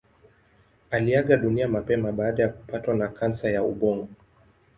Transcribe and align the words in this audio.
Aliaga 0.91 1.37
dunia 1.37 1.67
mapema 1.67 2.11
baada 2.11 2.43
ya 2.43 2.49
kupatwa 2.49 2.93
na 2.95 3.07
kansa 3.07 3.49
ya 3.51 3.63
ubongo. 3.63 4.09